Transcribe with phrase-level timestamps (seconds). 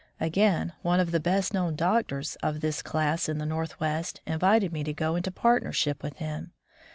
[0.19, 4.83] Again, one of the best known doctors" of this class in the Northwest invited me
[4.83, 6.53] to go into partnership with him.